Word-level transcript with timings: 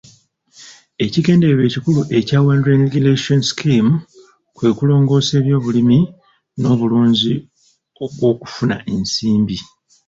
Ekigendererwa 1.05 1.63
ekikulu 1.67 2.01
ekya 2.17 2.39
Wanderai 2.45 2.77
irrigation 2.79 3.39
scheme 3.51 3.91
kwe 4.55 4.69
kulongoosa 4.77 5.31
eby'obulimi 5.37 5.99
n'obulunzi 6.59 7.33
okw'okufuna 8.05 8.75
ensimbi. 8.93 9.57